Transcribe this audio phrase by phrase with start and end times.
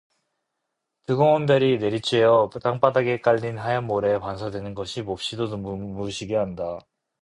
[1.05, 6.79] 뜨거운 볕이 내리쬐어 땅바닥에 깔린 하얀 모래에 반사되는 것이 몹시도 눈부시게 한다.